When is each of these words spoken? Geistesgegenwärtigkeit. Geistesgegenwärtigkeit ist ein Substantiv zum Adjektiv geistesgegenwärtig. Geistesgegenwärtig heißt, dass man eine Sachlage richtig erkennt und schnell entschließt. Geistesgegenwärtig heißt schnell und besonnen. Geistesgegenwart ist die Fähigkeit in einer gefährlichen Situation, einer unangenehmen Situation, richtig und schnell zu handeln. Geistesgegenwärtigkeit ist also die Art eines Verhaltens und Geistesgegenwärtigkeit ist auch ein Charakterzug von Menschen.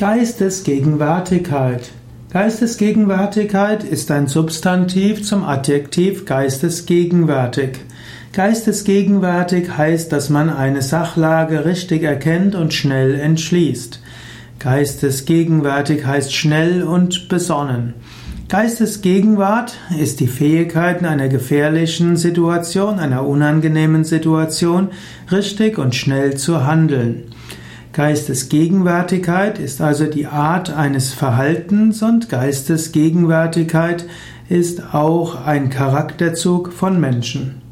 Geistesgegenwärtigkeit. 0.00 1.90
Geistesgegenwärtigkeit 2.32 3.84
ist 3.84 4.10
ein 4.10 4.28
Substantiv 4.28 5.22
zum 5.26 5.44
Adjektiv 5.44 6.24
geistesgegenwärtig. 6.24 7.80
Geistesgegenwärtig 8.32 9.76
heißt, 9.76 10.10
dass 10.10 10.30
man 10.30 10.48
eine 10.48 10.80
Sachlage 10.80 11.66
richtig 11.66 12.02
erkennt 12.02 12.54
und 12.54 12.72
schnell 12.72 13.14
entschließt. 13.14 14.00
Geistesgegenwärtig 14.58 16.06
heißt 16.06 16.34
schnell 16.34 16.82
und 16.82 17.28
besonnen. 17.28 17.92
Geistesgegenwart 18.48 19.74
ist 20.00 20.20
die 20.20 20.28
Fähigkeit 20.28 21.00
in 21.00 21.06
einer 21.06 21.28
gefährlichen 21.28 22.16
Situation, 22.16 22.98
einer 22.98 23.26
unangenehmen 23.26 24.04
Situation, 24.04 24.88
richtig 25.30 25.76
und 25.76 25.94
schnell 25.94 26.38
zu 26.38 26.64
handeln. 26.64 27.24
Geistesgegenwärtigkeit 27.92 29.58
ist 29.58 29.80
also 29.80 30.04
die 30.06 30.26
Art 30.26 30.70
eines 30.70 31.12
Verhaltens 31.12 32.02
und 32.02 32.28
Geistesgegenwärtigkeit 32.28 34.06
ist 34.48 34.94
auch 34.94 35.44
ein 35.44 35.70
Charakterzug 35.70 36.72
von 36.72 37.00
Menschen. 37.00 37.69